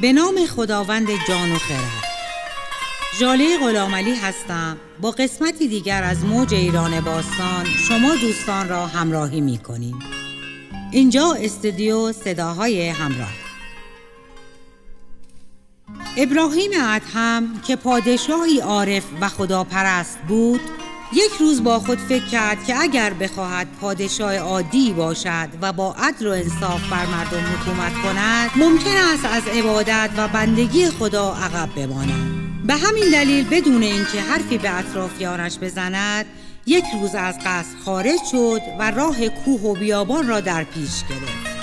[0.00, 2.04] به نام خداوند جان و خرد.
[3.20, 4.76] جاله غلامعلی هستم.
[5.00, 9.98] با قسمتی دیگر از موج ایران باستان شما دوستان را همراهی می کنیم
[10.92, 13.32] اینجا استودیو صداهای همراه.
[16.16, 20.60] ابراهیم ادهم که پادشاهی عارف و خداپرست بود
[21.12, 26.26] یک روز با خود فکر کرد که اگر بخواهد پادشاه عادی باشد و با عدل
[26.26, 32.36] و انصاف بر مردم حکومت کند ممکن است از عبادت و بندگی خدا عقب بماند.
[32.66, 36.26] به همین دلیل بدون اینکه حرفی به اطرافیانش بزند
[36.66, 41.56] یک روز از قصر خارج شد و راه کوه و بیابان را در پیش گرفت.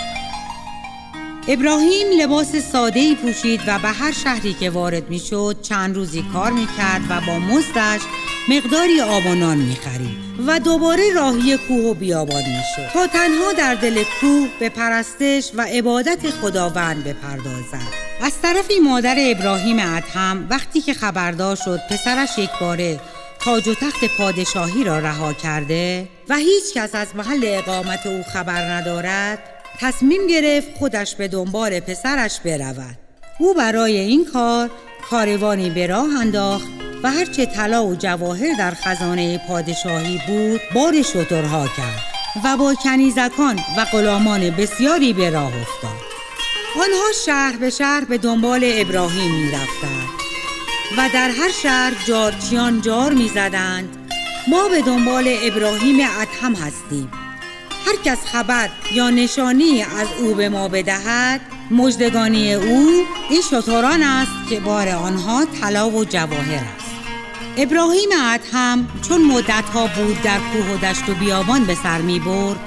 [1.48, 6.52] ابراهیم لباس ساده پوشید و به هر شهری که وارد می شد چند روزی کار
[6.52, 8.02] می کرد و با مزدش
[8.50, 13.08] مقداری آب و نان می خرید و دوباره راهی کوه و بیابان می شد تا
[13.08, 20.48] تنها در دل کوه به پرستش و عبادت خداوند بپردازد از طرفی مادر ابراهیم ادهم
[20.50, 23.00] وقتی که خبردار شد پسرش یک باره
[23.40, 28.72] تاج و تخت پادشاهی را رها کرده و هیچ کس از محل اقامت او خبر
[28.72, 29.40] ندارد
[29.80, 32.98] تصمیم گرفت خودش به دنبال پسرش برود.
[33.40, 34.70] او برای این کار
[35.10, 41.68] کاروانی به راه انداخت و هرچه طلا و جواهر در خزانه پادشاهی بود بار شترها
[41.68, 42.04] کرد
[42.44, 46.14] و با کنیزکان و غلامان بسیاری به راه افتاد.
[46.76, 50.10] آنها شهر به شهر به دنبال ابراهیم می رفتند
[50.98, 53.98] و در هر شهر جارچیان جار می زدند
[54.48, 57.12] ما به دنبال ابراهیم ادهم هستیم.
[57.86, 64.50] هر کس خبر یا نشانی از او به ما بدهد مجدگانی او این شطوران است
[64.50, 66.83] که بار آنها طلا و جواهر است.
[67.58, 72.60] ابراهیم ادهم چون مدتها بود در کوه و دشت و بیابان به سر می برد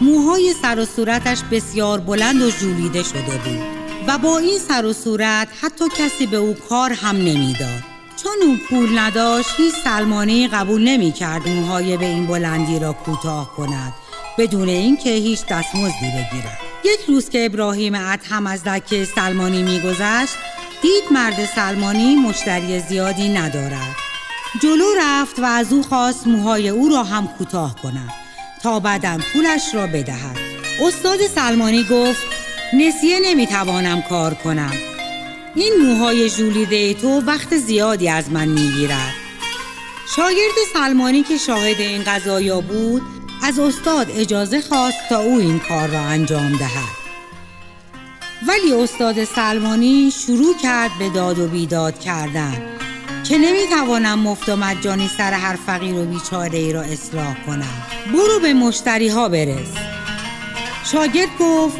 [0.00, 3.60] موهای سر و صورتش بسیار بلند و جولیده شده بود
[4.06, 7.82] و با این سر و صورت حتی کسی به او کار هم نمی‌داد.
[8.22, 13.54] چون او پول نداشت هیچ سلمانی قبول نمی کرد موهای به این بلندی را کوتاه
[13.56, 13.92] کند
[14.38, 16.58] بدون اینکه هیچ دستمزدی بگیرد.
[16.84, 20.34] یک روز که ابراهیم ادهم از دکه سلمانی میگذشت
[20.82, 24.09] دید مرد سلمانی مشتری زیادی ندارد.
[24.58, 28.10] جلو رفت و از او خواست موهای او را هم کوتاه کند
[28.62, 30.36] تا بعدا پولش را بدهد.
[30.86, 32.22] استاد سلمانی گفت
[32.72, 34.72] نسیه نمی‌توانم کار کنم.
[35.54, 39.14] این موهای ژولیده تو وقت زیادی از من می‌گیرد.
[40.16, 43.02] شاگرد سلمانی که شاهد این قضایا بود
[43.42, 47.00] از استاد اجازه خواست تا او این کار را انجام دهد.
[48.48, 52.66] ولی استاد سلمانی شروع کرد به داد و بیداد کردن.
[53.30, 57.82] که نمی‌توانم مفت و مجانی سر هر فقیر و بیچاره ای را اصلاح کنم.
[58.12, 59.68] برو به مشتری ها برس.
[60.92, 61.76] شاگرد گفت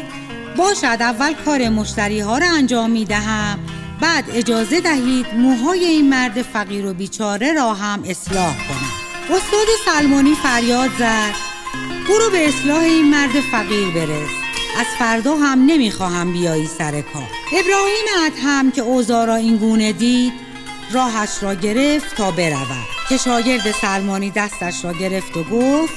[0.57, 3.59] باشد اول کار مشتری ها را انجام می دهم
[4.01, 9.35] بعد اجازه دهید موهای این مرد فقیر و بیچاره را هم اصلاح کنم.
[9.35, 11.33] استاد سلمانی فریاد زد
[12.09, 14.29] برو به اصلاح این مرد فقیر برس.
[14.79, 17.27] از فردا هم نمی‌خواهم بیایی سر کار.
[17.53, 20.50] ابراهیم ادهم که اوضاع را این گونه دید
[20.93, 22.87] راهش را گرفت تا برود.
[23.09, 25.93] که شاگرد سلمانی دستش را گرفت و گفت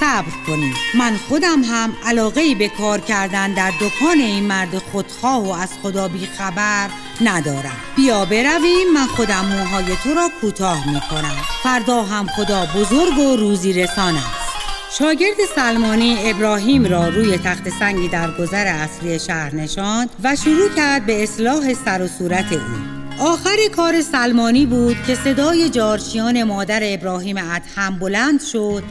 [0.00, 5.50] صبر کنید من خودم هم علاقه به کار کردن در دکان این مرد خودخواه و
[5.50, 6.88] از خدا بی خبر
[7.20, 7.76] ندارم.
[7.96, 13.36] بیا برویم من خودم موهای تو را کوتاه می کنم فردا هم خدا بزرگ و
[13.36, 14.52] روزی رسان است.
[14.98, 21.06] شاگرد سلمانی ابراهیم را روی تخت سنگی در گذر اصلی شهر نشاند و شروع کرد
[21.06, 23.01] به اصلاح سر و صورت او.
[23.24, 28.82] آخر کار سلمانی بود که صدای جارچیان مادر ابراهیم ادهم بلند شد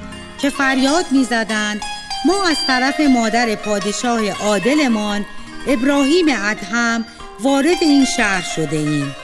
[0.42, 1.81] که فریاد می‌زدند
[2.25, 5.25] ما از طرف مادر پادشاه عادلمان
[5.68, 7.06] ابراهیم ادهم
[7.40, 9.16] وارد این شهر شده ایم.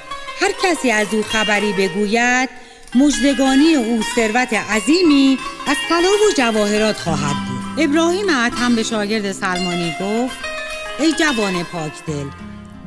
[0.42, 2.50] هر کسی از او خبری بگوید
[2.96, 7.84] مجدگانی او ثروت عظیمی از طلا و جواهرات خواهد بود.
[7.84, 10.38] ابراهیم ادهم به شاگرد سلمانی گفت
[11.00, 12.28] ای جوان پاکدل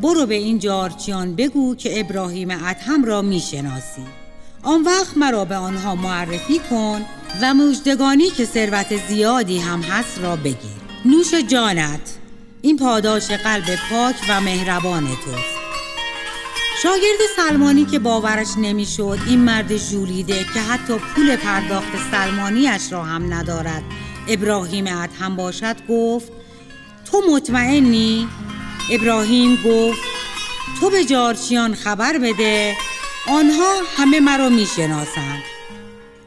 [0.03, 4.03] برو به این جارچیان بگو که ابراهیم ادهم را می‌شناسی.
[4.63, 7.03] آن وقت مرا به آنها معرفی کن
[7.43, 10.81] و مجدگانی که ثروت زیادی هم هست را بگیر.
[11.05, 12.19] نوش جانت
[12.63, 15.61] این پاداش قلب پاک و مهربان توست.
[16.83, 23.35] شاگرد سلمانی که باورش نمی‌شد این مرد جولیده که حتی پول پرداخت سلمانیش را هم
[23.35, 23.83] ندارد
[24.29, 26.33] ابراهیم ادهم باشد گفت
[27.05, 28.29] تو مطمئنی؟
[28.91, 30.01] ابراهیم گفت
[30.81, 32.77] تو به جارچیان خبر بده
[33.29, 35.43] آنها همه مرا می‌شناسند.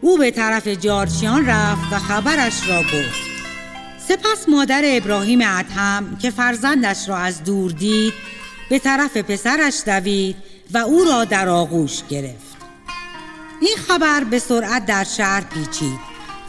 [0.02, 3.24] او به طرف جارچیان رفت و خبرش را گفت.
[4.08, 8.14] سپس مادر ابراهیم ادهم که فرزندش را از دور دید
[8.70, 10.36] به طرف پسرش دوید
[10.74, 12.58] و او را در آغوش گرفت.
[13.62, 16.00] این خبر به سرعت در شهر پیچید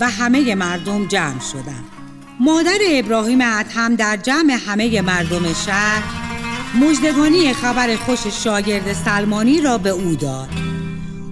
[0.01, 1.94] و همه مردم جمع شدند.
[2.41, 6.03] مادر ابراهیم ادهم در جمع همه مردم شهر
[6.81, 10.49] مجدگانی خبر خوش شاگرد سلمانی را به او داد.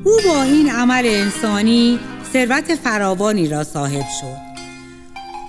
[0.05, 1.99] او با این عمل انسانی
[2.33, 4.53] ثروت فراوانی را صاحب شد.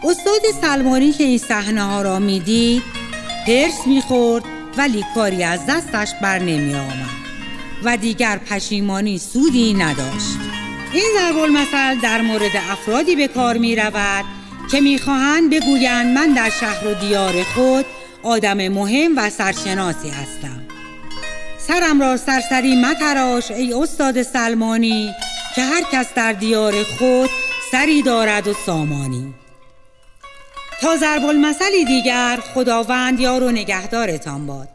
[0.03, 2.83] استاد سلمانی که این صحنه ها را می‌دید
[3.47, 4.43] هرس می‌خورد
[4.77, 7.09] ولی کاری از دستش بر نمی آمد
[7.83, 10.37] و دیگر پشیمانی سودی نداشت.
[10.93, 14.25] این ضرب در مورد افرادی به کار می رود
[14.73, 17.85] که می‌خواهند بگویند من در شهر و دیار خود
[18.23, 20.61] آدم مهم و سرشناسی هستم.
[21.57, 25.11] سرم را سرسری متراش ای استاد سلمانی
[25.55, 27.29] که هر کس در دیار خود
[27.71, 29.33] سری دارد و سامانی.
[30.81, 34.69] تا ضرب المثلی دیگر خداوند یار و نگهدارتان باد.